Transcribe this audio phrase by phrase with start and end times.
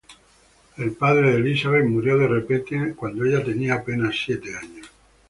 [0.77, 4.89] El padre de Elisabeth murió de repente cuando ella tenía apenas siete años.